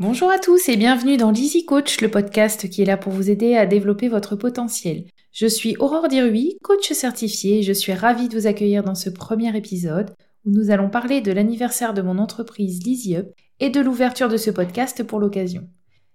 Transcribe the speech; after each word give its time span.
Bonjour 0.00 0.28
à 0.28 0.40
tous 0.40 0.68
et 0.68 0.76
bienvenue 0.76 1.16
dans 1.16 1.30
l'Easy 1.30 1.64
Coach, 1.64 2.00
le 2.00 2.10
podcast 2.10 2.68
qui 2.68 2.82
est 2.82 2.84
là 2.84 2.96
pour 2.96 3.12
vous 3.12 3.30
aider 3.30 3.54
à 3.54 3.64
développer 3.64 4.08
votre 4.08 4.34
potentiel. 4.34 5.04
Je 5.30 5.46
suis 5.46 5.76
Aurore 5.78 6.08
Dirui, 6.08 6.58
coach 6.64 6.90
certifié 6.90 7.60
et 7.60 7.62
je 7.62 7.72
suis 7.72 7.92
ravie 7.92 8.28
de 8.28 8.36
vous 8.36 8.48
accueillir 8.48 8.82
dans 8.82 8.96
ce 8.96 9.08
premier 9.08 9.56
épisode 9.56 10.10
où 10.44 10.50
nous 10.50 10.72
allons 10.72 10.90
parler 10.90 11.20
de 11.20 11.30
l'anniversaire 11.30 11.94
de 11.94 12.02
mon 12.02 12.18
entreprise 12.18 12.84
Leasy 12.84 13.14
Up 13.14 13.28
et 13.60 13.70
de 13.70 13.80
l'ouverture 13.80 14.28
de 14.28 14.36
ce 14.36 14.50
podcast 14.50 15.04
pour 15.04 15.20
l'occasion. 15.20 15.68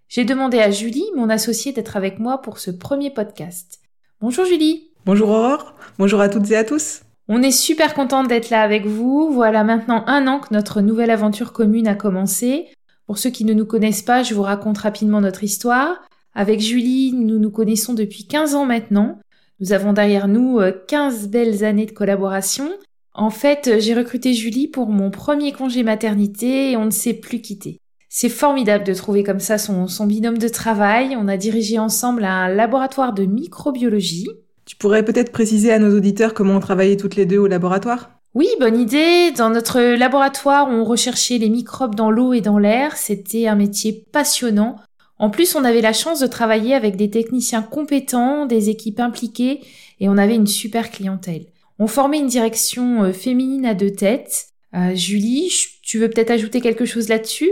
J'ai 0.10 0.26
demandé 0.26 0.60
à 0.60 0.72
Julie, 0.72 1.06
mon 1.16 1.30
associée, 1.30 1.72
d'être 1.72 1.96
avec 1.96 2.20
moi 2.20 2.42
pour 2.42 2.60
ce 2.60 2.72
premier 2.72 3.12
podcast. 3.12 3.80
Bonjour 4.20 4.44
Julie. 4.44 4.90
Bonjour 5.06 5.30
Aurore. 5.30 5.74
Bonjour 5.98 6.20
à 6.20 6.28
toutes 6.28 6.52
et 6.52 6.58
à 6.58 6.66
tous. 6.66 7.04
On 7.30 7.42
est 7.42 7.52
super 7.52 7.94
contente 7.94 8.28
d'être 8.28 8.50
là 8.50 8.62
avec 8.62 8.86
vous. 8.86 9.32
Voilà 9.32 9.64
maintenant 9.64 10.04
un 10.08 10.28
an 10.28 10.42
que 10.42 10.54
notre 10.54 10.82
nouvelle 10.82 11.12
aventure 11.12 11.54
commune 11.54 11.88
a 11.88 11.96
commencé. 11.96 12.68
Pour 13.10 13.18
ceux 13.18 13.32
qui 13.32 13.44
ne 13.44 13.56
nous 13.56 13.66
connaissent 13.66 14.04
pas, 14.04 14.22
je 14.22 14.36
vous 14.36 14.44
raconte 14.44 14.78
rapidement 14.78 15.20
notre 15.20 15.44
histoire. 15.44 16.00
Avec 16.36 16.60
Julie, 16.60 17.12
nous 17.12 17.40
nous 17.40 17.50
connaissons 17.50 17.96
depuis 17.96 18.28
15 18.28 18.54
ans 18.54 18.68
maintenant. 18.68 19.18
Nous 19.60 19.74
avons 19.74 19.94
derrière 19.94 20.28
nous 20.28 20.60
15 20.88 21.24
euh, 21.24 21.28
belles 21.28 21.64
années 21.64 21.88
de 21.88 21.92
collaboration. 21.92 22.70
En 23.16 23.32
fait, 23.32 23.80
j'ai 23.80 23.96
recruté 23.96 24.36
Julie 24.36 24.68
pour 24.68 24.90
mon 24.90 25.10
premier 25.10 25.54
congé 25.54 25.82
maternité 25.82 26.70
et 26.70 26.78
on 26.78 26.86
ne 26.86 26.92
s'est 26.92 27.16
plus 27.16 27.42
quitté. 27.42 27.80
C'est 28.10 28.30
formidable 28.30 28.84
de 28.84 28.94
trouver 28.94 29.24
comme 29.24 29.40
ça 29.40 29.58
son, 29.58 29.88
son 29.88 30.06
binôme 30.06 30.38
de 30.38 30.48
travail. 30.48 31.18
On 31.20 31.28
a 31.28 31.36
dirigé 31.36 31.80
ensemble 31.80 32.24
un 32.24 32.48
laboratoire 32.48 33.14
de 33.14 33.26
microbiologie. 33.26 34.30
Tu 34.66 34.76
pourrais 34.76 35.04
peut-être 35.04 35.32
préciser 35.32 35.72
à 35.72 35.80
nos 35.80 35.98
auditeurs 35.98 36.36
comment 36.36 36.58
on 36.58 36.60
travaillait 36.60 36.96
toutes 36.96 37.16
les 37.16 37.26
deux 37.26 37.40
au 37.40 37.48
laboratoire? 37.48 38.19
Oui, 38.36 38.48
bonne 38.60 38.80
idée. 38.80 39.32
Dans 39.32 39.50
notre 39.50 39.80
laboratoire, 39.80 40.68
on 40.70 40.84
recherchait 40.84 41.40
les 41.40 41.50
microbes 41.50 41.96
dans 41.96 42.12
l'eau 42.12 42.34
et 42.34 42.42
dans 42.42 42.60
l'air. 42.60 42.96
C'était 42.96 43.48
un 43.48 43.56
métier 43.56 44.06
passionnant. 44.12 44.76
En 45.18 45.30
plus, 45.30 45.56
on 45.56 45.66
avait 45.66 45.82
la 45.82 45.94
chance 45.94 46.20
de 46.20 46.28
travailler 46.28 46.76
avec 46.76 46.96
des 46.96 47.10
techniciens 47.10 47.64
compétents, 47.64 48.46
des 48.46 48.70
équipes 48.70 49.00
impliquées, 49.00 49.62
et 50.00 50.08
on 50.08 50.18
avait 50.18 50.36
une 50.36 50.48
super 50.48 50.92
clientèle. 50.92 51.48
On 51.80 51.88
formait 51.88 52.20
une 52.20 52.28
direction 52.28 53.04
euh, 53.04 53.14
féminine 53.14 53.66
à 53.66 53.74
deux 53.74 53.92
têtes. 53.92 54.48
Euh, 54.76 54.94
Julie, 54.96 55.52
tu 55.82 55.98
veux 55.98 56.10
peut-être 56.10 56.32
ajouter 56.32 56.62
quelque 56.62 56.86
chose 56.86 57.10
là-dessus? 57.10 57.52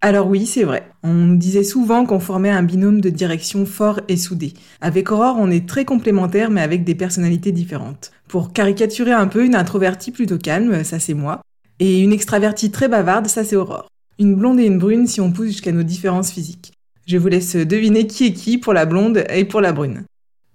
Alors 0.00 0.28
oui, 0.28 0.46
c'est 0.46 0.62
vrai. 0.62 0.88
On 1.02 1.12
nous 1.12 1.36
disait 1.36 1.64
souvent 1.64 2.06
qu'on 2.06 2.20
formait 2.20 2.50
un 2.50 2.62
binôme 2.62 3.00
de 3.00 3.10
direction 3.10 3.66
fort 3.66 4.00
et 4.06 4.16
soudé. 4.16 4.54
Avec 4.80 5.10
Aurore, 5.10 5.36
on 5.38 5.50
est 5.50 5.68
très 5.68 5.84
complémentaires 5.84 6.50
mais 6.50 6.60
avec 6.60 6.84
des 6.84 6.94
personnalités 6.94 7.50
différentes. 7.50 8.12
Pour 8.28 8.52
caricaturer 8.52 9.10
un 9.10 9.26
peu, 9.26 9.44
une 9.44 9.56
introvertie 9.56 10.12
plutôt 10.12 10.38
calme, 10.38 10.84
ça 10.84 11.00
c'est 11.00 11.14
moi, 11.14 11.40
et 11.80 12.00
une 12.00 12.12
extravertie 12.12 12.70
très 12.70 12.86
bavarde, 12.86 13.26
ça 13.26 13.42
c'est 13.42 13.56
Aurore. 13.56 13.88
Une 14.20 14.36
blonde 14.36 14.60
et 14.60 14.66
une 14.66 14.78
brune 14.78 15.08
si 15.08 15.20
on 15.20 15.32
pousse 15.32 15.48
jusqu'à 15.48 15.72
nos 15.72 15.82
différences 15.82 16.30
physiques. 16.30 16.72
Je 17.06 17.16
vous 17.16 17.28
laisse 17.28 17.56
deviner 17.56 18.06
qui 18.06 18.26
est 18.26 18.32
qui 18.32 18.58
pour 18.58 18.74
la 18.74 18.86
blonde 18.86 19.24
et 19.30 19.44
pour 19.46 19.60
la 19.60 19.72
brune. 19.72 20.04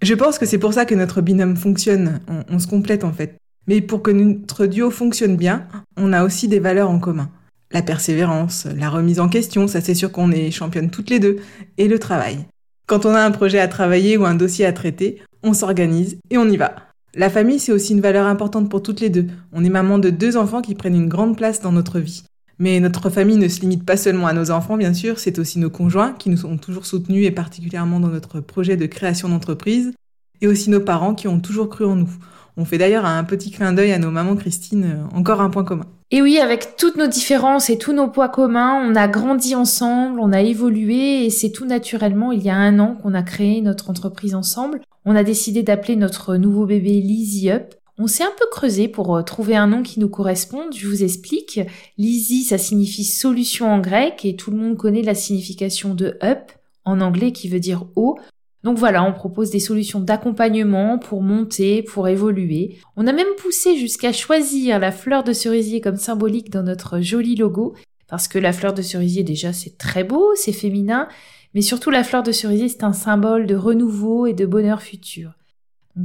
Je 0.00 0.14
pense 0.14 0.38
que 0.38 0.46
c'est 0.46 0.58
pour 0.58 0.72
ça 0.72 0.86
que 0.86 0.94
notre 0.94 1.20
binôme 1.20 1.56
fonctionne, 1.56 2.20
on, 2.28 2.44
on 2.48 2.58
se 2.58 2.66
complète 2.66 3.04
en 3.04 3.12
fait. 3.12 3.36
Mais 3.66 3.82
pour 3.82 4.02
que 4.02 4.10
notre 4.10 4.64
duo 4.64 4.90
fonctionne 4.90 5.36
bien, 5.36 5.66
on 5.98 6.14
a 6.14 6.24
aussi 6.24 6.48
des 6.48 6.60
valeurs 6.60 6.88
en 6.88 6.98
commun 6.98 7.28
la 7.74 7.82
persévérance, 7.82 8.66
la 8.76 8.88
remise 8.88 9.18
en 9.18 9.28
question, 9.28 9.66
ça 9.66 9.80
c'est 9.80 9.96
sûr 9.96 10.12
qu'on 10.12 10.30
est 10.30 10.52
championne 10.52 10.90
toutes 10.90 11.10
les 11.10 11.18
deux, 11.18 11.38
et 11.76 11.88
le 11.88 11.98
travail. 11.98 12.38
Quand 12.86 13.04
on 13.04 13.14
a 13.14 13.20
un 13.20 13.32
projet 13.32 13.58
à 13.58 13.68
travailler 13.68 14.16
ou 14.16 14.24
un 14.24 14.36
dossier 14.36 14.64
à 14.64 14.72
traiter, 14.72 15.20
on 15.42 15.54
s'organise 15.54 16.16
et 16.30 16.38
on 16.38 16.48
y 16.48 16.56
va. 16.56 16.76
La 17.16 17.30
famille, 17.30 17.58
c'est 17.58 17.72
aussi 17.72 17.92
une 17.92 18.00
valeur 18.00 18.26
importante 18.26 18.70
pour 18.70 18.82
toutes 18.82 19.00
les 19.00 19.10
deux. 19.10 19.26
On 19.52 19.64
est 19.64 19.70
maman 19.70 19.98
de 19.98 20.10
deux 20.10 20.36
enfants 20.36 20.62
qui 20.62 20.74
prennent 20.74 20.94
une 20.94 21.08
grande 21.08 21.36
place 21.36 21.60
dans 21.60 21.72
notre 21.72 21.98
vie. 21.98 22.24
Mais 22.58 22.78
notre 22.78 23.10
famille 23.10 23.36
ne 23.36 23.48
se 23.48 23.60
limite 23.60 23.84
pas 23.84 23.96
seulement 23.96 24.28
à 24.28 24.32
nos 24.32 24.52
enfants, 24.52 24.76
bien 24.76 24.94
sûr, 24.94 25.18
c'est 25.18 25.40
aussi 25.40 25.58
nos 25.58 25.70
conjoints 25.70 26.12
qui 26.12 26.30
nous 26.30 26.46
ont 26.46 26.56
toujours 26.56 26.86
soutenus 26.86 27.26
et 27.26 27.32
particulièrement 27.32 27.98
dans 27.98 28.08
notre 28.08 28.40
projet 28.40 28.76
de 28.76 28.86
création 28.86 29.28
d'entreprise, 29.28 29.92
et 30.40 30.46
aussi 30.46 30.70
nos 30.70 30.80
parents 30.80 31.14
qui 31.14 31.26
ont 31.26 31.40
toujours 31.40 31.68
cru 31.68 31.84
en 31.84 31.96
nous. 31.96 32.10
On 32.56 32.64
fait 32.64 32.78
d'ailleurs 32.78 33.04
un 33.04 33.24
petit 33.24 33.50
clin 33.50 33.72
d'œil 33.72 33.92
à 33.92 33.98
nos 33.98 34.10
mamans 34.10 34.36
Christine, 34.36 34.84
euh, 34.84 35.16
encore 35.16 35.40
un 35.40 35.50
point 35.50 35.64
commun. 35.64 35.86
Et 36.12 36.22
oui, 36.22 36.38
avec 36.38 36.76
toutes 36.76 36.96
nos 36.96 37.08
différences 37.08 37.70
et 37.70 37.78
tous 37.78 37.92
nos 37.92 38.08
poids 38.08 38.28
communs, 38.28 38.80
on 38.88 38.94
a 38.94 39.08
grandi 39.08 39.56
ensemble, 39.56 40.20
on 40.20 40.32
a 40.32 40.40
évolué 40.40 41.24
et 41.24 41.30
c'est 41.30 41.50
tout 41.50 41.66
naturellement 41.66 42.30
il 42.30 42.42
y 42.42 42.50
a 42.50 42.54
un 42.54 42.78
an 42.78 42.96
qu'on 43.02 43.14
a 43.14 43.22
créé 43.22 43.60
notre 43.60 43.90
entreprise 43.90 44.36
ensemble. 44.36 44.80
On 45.04 45.16
a 45.16 45.24
décidé 45.24 45.64
d'appeler 45.64 45.96
notre 45.96 46.36
nouveau 46.36 46.66
bébé 46.66 47.00
Lizzy 47.00 47.50
Up. 47.50 47.74
On 47.98 48.06
s'est 48.06 48.22
un 48.22 48.32
peu 48.38 48.46
creusé 48.50 48.86
pour 48.86 49.16
euh, 49.16 49.22
trouver 49.22 49.56
un 49.56 49.66
nom 49.66 49.82
qui 49.82 49.98
nous 49.98 50.08
corresponde. 50.08 50.74
Je 50.76 50.86
vous 50.86 51.02
explique. 51.02 51.60
Lizzy, 51.98 52.44
ça 52.44 52.58
signifie 52.58 53.04
solution 53.04 53.72
en 53.72 53.80
grec 53.80 54.24
et 54.24 54.36
tout 54.36 54.52
le 54.52 54.56
monde 54.56 54.76
connaît 54.76 55.02
la 55.02 55.14
signification 55.14 55.94
de 55.94 56.16
up 56.22 56.52
en 56.84 57.00
anglais 57.00 57.32
qui 57.32 57.48
veut 57.48 57.60
dire 57.60 57.86
haut. 57.96 58.18
Donc 58.64 58.78
voilà, 58.78 59.04
on 59.04 59.12
propose 59.12 59.50
des 59.50 59.60
solutions 59.60 60.00
d'accompagnement 60.00 60.98
pour 60.98 61.22
monter, 61.22 61.82
pour 61.82 62.08
évoluer. 62.08 62.78
On 62.96 63.06
a 63.06 63.12
même 63.12 63.34
poussé 63.36 63.76
jusqu'à 63.76 64.10
choisir 64.10 64.78
la 64.78 64.90
fleur 64.90 65.22
de 65.22 65.34
cerisier 65.34 65.82
comme 65.82 65.96
symbolique 65.96 66.50
dans 66.50 66.62
notre 66.62 67.00
joli 67.00 67.36
logo, 67.36 67.74
parce 68.08 68.26
que 68.26 68.38
la 68.38 68.54
fleur 68.54 68.72
de 68.72 68.80
cerisier 68.80 69.22
déjà 69.22 69.52
c'est 69.52 69.76
très 69.76 70.02
beau, 70.02 70.32
c'est 70.34 70.52
féminin, 70.52 71.08
mais 71.54 71.60
surtout 71.60 71.90
la 71.90 72.02
fleur 72.02 72.22
de 72.22 72.32
cerisier 72.32 72.70
c'est 72.70 72.84
un 72.84 72.94
symbole 72.94 73.46
de 73.46 73.54
renouveau 73.54 74.26
et 74.26 74.32
de 74.32 74.46
bonheur 74.46 74.80
futur. 74.80 75.32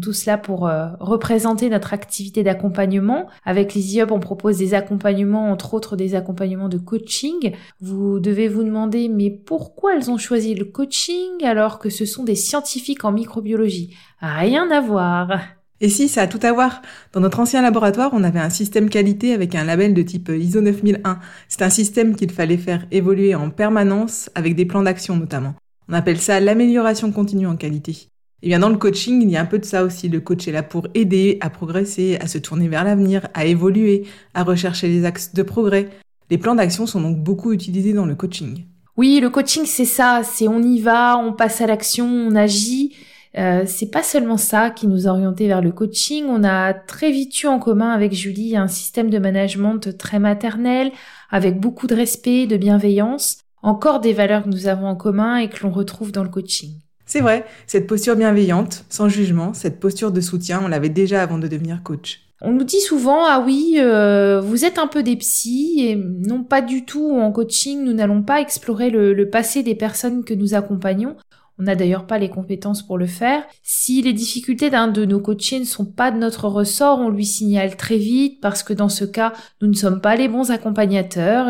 Tout 0.02 0.14
cela 0.14 0.38
pour 0.38 0.68
euh, 0.68 0.88
représenter 1.00 1.70
notre 1.70 1.94
activité 1.94 2.44
d'accompagnement. 2.44 3.28
Avec 3.44 3.74
les 3.74 3.96
IOP, 3.96 4.12
on 4.12 4.20
propose 4.20 4.60
des 4.60 4.76
accompagnements, 4.76 5.52
entre 5.52 5.74
autres 5.74 5.96
des 5.96 6.14
accompagnements 6.14 6.70
de 6.70 6.78
coaching. 6.78 7.54
Vous 7.82 8.20
devez 8.20 8.48
vous 8.48 8.64
demander, 8.64 9.10
mais 9.10 9.32
pourquoi 9.32 9.96
elles 9.96 10.12
ont 10.12 10.18
choisi 10.18 10.54
le 10.54 10.66
coaching 10.66 11.44
alors 11.44 11.80
que 11.80 11.90
ce 11.90 12.06
sont 12.06 12.24
des 12.24 12.36
scientifiques 12.36 13.04
en 13.04 13.12
microbiologie? 13.12 13.96
Rien 14.22 14.70
à 14.70 14.80
voir. 14.80 15.40
Et 15.82 15.90
si, 15.90 16.08
ça 16.08 16.24
a 16.24 16.28
tout 16.28 16.40
à 16.44 16.52
voir. 16.52 16.82
Dans 17.14 17.22
notre 17.22 17.40
ancien 17.40 17.62
laboratoire, 17.62 18.12
on 18.14 18.24
avait 18.24 18.40
un 18.40 18.50
système 18.50 18.90
qualité 18.90 19.34
avec 19.34 19.56
un 19.56 19.64
label 19.64 19.94
de 19.94 20.02
type 20.02 20.30
ISO 20.30 20.62
9001. 20.62 21.20
C'est 21.48 21.62
un 21.62 21.70
système 21.70 22.16
qu'il 22.16 22.32
fallait 22.32 22.58
faire 22.58 22.86
évoluer 22.92 23.34
en 23.34 23.50
permanence 23.50 24.30
avec 24.36 24.56
des 24.56 24.66
plans 24.66 24.84
d'action 24.84 25.16
notamment. 25.16 25.56
On 25.88 25.94
appelle 25.94 26.20
ça 26.20 26.40
l'amélioration 26.40 27.12
continue 27.12 27.48
en 27.48 27.56
qualité. 27.56 28.10
Et 28.42 28.48
bien 28.48 28.60
dans 28.60 28.70
le 28.70 28.78
coaching, 28.78 29.22
il 29.22 29.30
y 29.30 29.38
a 29.38 29.42
un 29.42 29.46
peu 29.46 29.60
de 29.60 29.66
ça 29.66 29.84
aussi. 29.84 30.08
Le 30.08 30.22
coach 30.22 30.48
est 30.48 30.52
là 30.52 30.64
pour 30.64 30.88
aider 30.94 31.38
à 31.42 31.50
progresser, 31.50 32.18
à 32.22 32.28
se 32.28 32.38
tourner 32.38 32.68
vers 32.68 32.84
l'avenir, 32.84 33.28
à 33.34 33.46
évoluer, 33.46 34.06
à 34.34 34.44
rechercher 34.44 34.88
les 34.88 35.06
axes 35.06 35.34
de 35.34 35.44
progrès. 35.44 35.90
Les 36.30 36.38
plans 36.38 36.56
d'action 36.56 36.86
sont 36.86 37.02
donc 37.02 37.18
beaucoup 37.18 37.52
utilisés 37.52 37.94
dans 37.94 38.06
le 38.06 38.16
coaching. 38.16 38.64
Oui, 38.98 39.20
le 39.22 39.30
coaching 39.30 39.66
c'est 39.66 39.86
ça, 39.86 40.22
c'est 40.24 40.48
on 40.48 40.62
y 40.62 40.80
va, 40.80 41.18
on 41.18 41.34
passe 41.34 41.62
à 41.62 41.68
l'action, 41.68 42.06
on 42.06 42.36
agit. 42.36 42.94
Euh, 43.38 43.64
c'est 43.68 43.92
pas 43.92 44.04
seulement 44.04 44.38
ça 44.38 44.72
qui 44.72 44.88
nous 44.88 45.08
a 45.08 45.12
orientés 45.12 45.48
vers 45.48 45.62
le 45.62 45.72
coaching. 45.72 46.26
On 46.28 46.44
a 46.44 46.74
très 46.74 47.12
vite 47.12 47.44
eu 47.44 47.48
en 47.48 47.60
commun 47.60 47.92
avec 47.92 48.14
Julie 48.14 48.58
un 48.58 48.68
système 48.68 49.10
de 49.10 49.20
management 49.20 49.98
très 49.98 50.20
maternel, 50.20 50.92
avec 51.30 51.60
beaucoup 51.60 51.88
de 51.88 51.96
respect, 51.96 52.48
de 52.48 52.58
bienveillance. 52.58 53.38
Encore 53.62 54.00
des 54.00 54.14
valeurs 54.14 54.44
que 54.44 54.50
nous 54.50 54.68
avons 54.68 54.88
en 54.88 54.96
commun 54.96 55.38
et 55.38 55.50
que 55.50 55.64
l'on 55.64 55.72
retrouve 55.72 56.12
dans 56.12 56.24
le 56.24 56.30
coaching. 56.30 56.72
C'est 57.10 57.22
vrai, 57.22 57.44
cette 57.66 57.88
posture 57.88 58.16
bienveillante, 58.16 58.86
sans 58.88 59.10
jugement, 59.10 59.56
cette 59.56 59.80
posture 59.80 60.12
de 60.12 60.22
soutien, 60.22 60.62
on 60.64 60.68
l'avait 60.68 60.90
déjà 60.90 61.24
avant 61.24 61.40
de 61.40 61.48
devenir 61.48 61.82
coach. 61.82 62.22
On 62.40 62.52
nous 62.52 62.64
dit 62.64 62.80
souvent 62.82 63.26
ah 63.26 63.44
oui 63.44 63.78
euh, 63.80 64.40
vous 64.40 64.64
êtes 64.64 64.78
un 64.78 64.86
peu 64.86 65.02
des 65.02 65.18
psys 65.18 65.88
et 65.88 65.96
non 65.96 66.44
pas 66.44 66.62
du 66.62 66.86
tout 66.86 67.12
en 67.20 67.34
coaching 67.34 67.84
nous 67.84 67.92
n'allons 67.92 68.22
pas 68.22 68.40
explorer 68.40 68.90
le 68.90 69.30
passé 69.30 69.62
des 69.62 69.76
personnes 69.76 70.24
que 70.24 70.34
nous 70.34 70.54
accompagnons 70.54 71.18
on 71.60 71.64
n'a 71.64 71.76
d'ailleurs 71.76 72.08
pas 72.08 72.18
les 72.18 72.30
compétences 72.30 72.82
pour 72.82 72.98
le 72.98 73.06
faire. 73.06 73.44
Si 73.64 74.02
les 74.02 74.14
difficultés 74.14 74.70
d'un 74.70 74.88
de 74.88 75.04
nos 75.04 75.20
coachés 75.20 75.60
ne 75.60 75.66
sont 75.66 75.86
pas 75.86 76.10
de 76.10 76.18
notre 76.18 76.48
ressort, 76.48 77.00
on 77.00 77.10
lui 77.10 77.26
signale 77.26 77.76
très 77.76 77.98
vite 77.98 78.40
parce 78.42 78.64
que 78.64 78.74
dans 78.74 78.88
ce 78.88 79.04
cas, 79.04 79.34
nous 79.62 79.68
ne 79.68 79.74
sommes 79.74 80.00
pas 80.00 80.16
les 80.16 80.30
bons 80.30 80.52
accompagnateurs. 80.52 81.48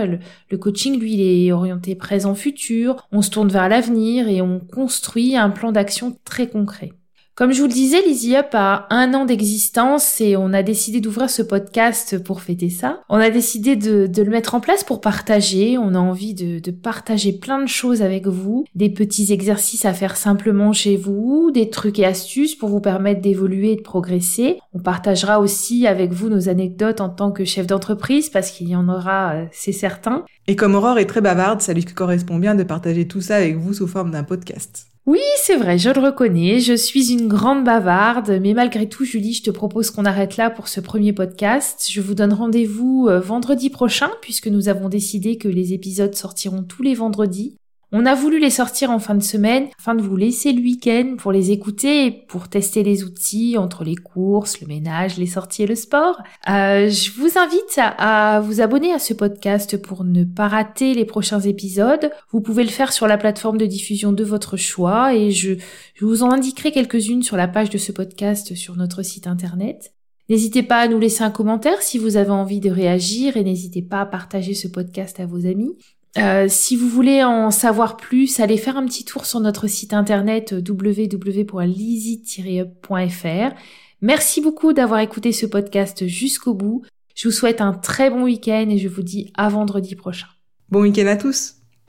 Le, 0.49 0.57
coaching, 0.57 0.99
lui, 0.99 1.45
est 1.45 1.51
orienté 1.51 1.93
présent-futur. 1.95 3.07
On 3.11 3.21
se 3.21 3.29
tourne 3.29 3.49
vers 3.49 3.69
l'avenir 3.69 4.27
et 4.27 4.41
on 4.41 4.59
construit 4.59 5.37
un 5.37 5.51
plan 5.51 5.71
d'action 5.71 6.17
très 6.25 6.47
concret. 6.47 6.93
Comme 7.39 7.53
je 7.53 7.61
vous 7.61 7.67
le 7.67 7.73
disais, 7.73 8.01
l'Easy 8.05 8.35
Up 8.35 8.49
a 8.51 8.85
un 8.89 9.13
an 9.13 9.23
d'existence 9.23 10.19
et 10.19 10.35
on 10.35 10.51
a 10.51 10.61
décidé 10.61 10.99
d'ouvrir 10.99 11.29
ce 11.29 11.41
podcast 11.41 12.21
pour 12.21 12.41
fêter 12.41 12.69
ça. 12.69 12.99
On 13.07 13.15
a 13.15 13.29
décidé 13.29 13.77
de, 13.77 14.09
le 14.13 14.29
mettre 14.29 14.55
en 14.55 14.59
place 14.59 14.83
pour 14.83 14.99
partager. 14.99 15.77
On 15.77 15.95
a 15.95 15.99
envie 15.99 16.33
de, 16.33 16.59
de, 16.59 16.71
partager 16.71 17.31
plein 17.31 17.61
de 17.61 17.69
choses 17.69 18.01
avec 18.01 18.27
vous, 18.27 18.65
des 18.75 18.89
petits 18.89 19.31
exercices 19.31 19.85
à 19.85 19.93
faire 19.93 20.17
simplement 20.17 20.73
chez 20.73 20.97
vous, 20.97 21.49
des 21.53 21.69
trucs 21.69 21.97
et 21.99 22.05
astuces 22.05 22.55
pour 22.55 22.67
vous 22.67 22.81
permettre 22.81 23.21
d'évoluer 23.21 23.71
et 23.71 23.77
de 23.77 23.83
progresser. 23.83 24.59
On 24.73 24.79
partagera 24.79 25.39
aussi 25.39 25.87
avec 25.87 26.11
vous 26.11 26.27
nos 26.27 26.49
anecdotes 26.49 26.99
en 26.99 27.07
tant 27.07 27.31
que 27.31 27.45
chef 27.45 27.65
d'entreprise 27.65 28.29
parce 28.29 28.51
qu'il 28.51 28.67
y 28.67 28.75
en 28.75 28.89
aura, 28.89 29.35
euh, 29.35 29.45
c'est 29.53 29.71
certain. 29.71 30.25
Et 30.47 30.57
comme 30.57 30.75
Aurore 30.75 30.99
est 30.99 31.05
très 31.05 31.21
bavarde, 31.21 31.61
ça 31.61 31.71
lui 31.71 31.85
correspond 31.85 32.37
bien 32.37 32.55
de 32.55 32.63
partager 32.63 33.07
tout 33.07 33.21
ça 33.21 33.37
avec 33.37 33.55
vous 33.55 33.73
sous 33.73 33.87
forme 33.87 34.11
d'un 34.11 34.23
podcast. 34.23 34.89
Oui, 35.05 35.19
c'est 35.37 35.55
vrai, 35.55 35.79
je 35.79 35.89
le 35.89 35.99
reconnais, 35.99 36.59
je 36.59 36.73
suis 36.73 37.11
une 37.11 37.27
grande 37.27 37.63
bavarde, 37.63 38.37
mais 38.41 38.53
malgré 38.53 38.87
tout, 38.87 39.05
Julie, 39.05 39.33
je 39.33 39.41
te 39.41 39.49
propose 39.49 39.89
qu'on 39.89 40.05
arrête 40.05 40.37
là 40.37 40.51
pour 40.51 40.67
ce 40.67 40.81
premier 40.81 41.13
podcast. 41.13 41.87
Je 41.89 41.99
vous 41.99 42.13
donne 42.13 42.33
rendez-vous 42.33 43.07
euh, 43.09 43.19
vendredi 43.19 43.71
prochain, 43.71 44.11
puisque 44.21 44.47
nous 44.47 44.69
avons 44.69 44.87
décidé 44.87 45.37
que 45.37 45.47
les 45.47 45.73
épisodes 45.73 46.13
sortiront 46.13 46.63
tous 46.63 46.83
les 46.83 46.93
vendredis. 46.93 47.55
On 47.91 48.05
a 48.05 48.13
voulu 48.13 48.39
les 48.39 48.51
sortir 48.51 48.91
en 48.91 48.99
fin 48.99 49.15
de 49.15 49.23
semaine 49.23 49.67
afin 49.79 49.95
de 49.95 50.03
vous 50.03 50.15
laisser 50.15 50.53
le 50.53 50.61
week-end 50.61 51.15
pour 51.17 51.31
les 51.31 51.49
écouter 51.49 52.05
et 52.05 52.11
pour 52.11 52.47
tester 52.47 52.83
les 52.83 53.03
outils 53.03 53.57
entre 53.57 53.83
les 53.83 53.95
courses, 53.95 54.61
le 54.61 54.67
ménage, 54.67 55.17
les 55.17 55.25
sorties 55.25 55.63
et 55.63 55.67
le 55.67 55.73
sport. 55.73 56.21
Euh, 56.47 56.87
je 56.87 57.11
vous 57.19 57.39
invite 57.39 57.79
à, 57.79 58.41
vous 58.41 58.61
abonner 58.61 58.93
à 58.93 58.99
ce 58.99 59.15
podcast 59.15 59.81
pour 59.81 60.03
ne 60.03 60.23
pas 60.23 60.47
rater 60.47 60.93
les 60.93 61.05
prochains 61.05 61.39
épisodes. 61.39 62.11
Vous 62.31 62.41
pouvez 62.41 62.63
le 62.63 62.69
faire 62.69 62.93
sur 62.93 63.07
la 63.07 63.17
plateforme 63.17 63.57
de 63.57 63.65
diffusion 63.65 64.11
de 64.11 64.23
votre 64.23 64.55
choix 64.55 65.15
et 65.15 65.31
je, 65.31 65.53
je 65.95 66.05
vous 66.05 66.21
en 66.21 66.29
indiquerai 66.29 66.71
quelques-unes 66.71 67.23
sur 67.23 67.37
la 67.37 67.47
page 67.47 67.71
de 67.71 67.79
ce 67.79 67.91
podcast 67.91 68.53
sur 68.53 68.75
notre 68.75 69.01
site 69.01 69.25
internet. 69.25 69.95
N'hésitez 70.29 70.61
pas 70.61 70.77
à 70.77 70.87
nous 70.87 70.99
laisser 70.99 71.23
un 71.23 71.31
commentaire 71.31 71.81
si 71.81 71.97
vous 71.97 72.17
avez 72.17 72.29
envie 72.29 72.59
de 72.59 72.69
réagir 72.69 73.35
et 73.35 73.43
n'hésitez 73.43 73.81
pas 73.81 74.01
à 74.01 74.05
partager 74.05 74.53
ce 74.53 74.67
podcast 74.67 75.19
à 75.19 75.25
vos 75.25 75.47
amis. 75.47 75.75
Euh, 76.17 76.47
si 76.49 76.75
vous 76.75 76.89
voulez 76.89 77.23
en 77.23 77.51
savoir 77.51 77.97
plus, 77.97 78.39
allez 78.39 78.57
faire 78.57 78.77
un 78.77 78.85
petit 78.85 79.05
tour 79.05 79.25
sur 79.25 79.39
notre 79.39 79.67
site 79.67 79.93
internet 79.93 80.55
www.lizy-up.fr. 80.67 83.55
Merci 84.01 84.41
beaucoup 84.41 84.73
d'avoir 84.73 85.01
écouté 85.01 85.31
ce 85.31 85.45
podcast 85.45 86.07
jusqu'au 86.07 86.53
bout. 86.53 86.83
Je 87.15 87.27
vous 87.27 87.33
souhaite 87.33 87.61
un 87.61 87.73
très 87.73 88.09
bon 88.09 88.23
week-end 88.23 88.67
et 88.69 88.77
je 88.77 88.87
vous 88.87 89.03
dis 89.03 89.31
à 89.35 89.49
vendredi 89.49 89.95
prochain. 89.95 90.27
Bon 90.69 90.81
week-end 90.81 91.07
à 91.07 91.17
tous 91.17 91.58